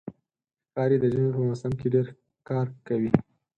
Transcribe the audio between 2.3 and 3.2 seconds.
ښکار کوي.